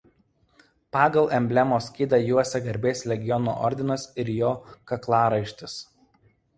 Pagal 0.95 1.29
emblemos 1.39 1.89
skydą 1.91 2.21
juosia 2.29 2.63
Garbės 2.69 3.05
legiono 3.13 3.57
ordinas 3.71 4.09
ir 4.27 4.35
jo 4.41 4.53
kaklaraištis. 4.95 5.83